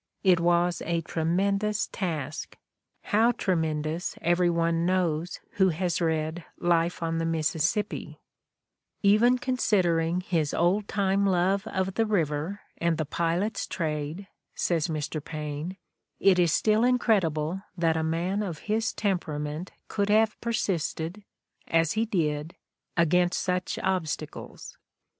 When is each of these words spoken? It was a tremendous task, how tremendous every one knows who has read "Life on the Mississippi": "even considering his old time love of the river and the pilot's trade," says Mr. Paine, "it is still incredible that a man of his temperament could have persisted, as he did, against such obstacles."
It 0.23 0.39
was 0.39 0.81
a 0.87 1.01
tremendous 1.01 1.85
task, 1.85 2.57
how 3.03 3.33
tremendous 3.33 4.15
every 4.19 4.49
one 4.49 4.83
knows 4.83 5.39
who 5.57 5.69
has 5.69 6.01
read 6.01 6.43
"Life 6.57 7.03
on 7.03 7.19
the 7.19 7.25
Mississippi": 7.27 8.19
"even 9.03 9.37
considering 9.37 10.21
his 10.21 10.55
old 10.55 10.87
time 10.87 11.27
love 11.27 11.67
of 11.67 11.93
the 11.93 12.07
river 12.07 12.61
and 12.79 12.97
the 12.97 13.05
pilot's 13.05 13.67
trade," 13.67 14.27
says 14.55 14.87
Mr. 14.87 15.23
Paine, 15.23 15.77
"it 16.19 16.39
is 16.39 16.51
still 16.51 16.83
incredible 16.83 17.61
that 17.77 17.95
a 17.95 18.01
man 18.01 18.41
of 18.41 18.57
his 18.71 18.93
temperament 18.93 19.71
could 19.87 20.09
have 20.09 20.41
persisted, 20.41 21.23
as 21.67 21.91
he 21.91 22.07
did, 22.07 22.55
against 22.97 23.39
such 23.39 23.77
obstacles." 23.83 24.79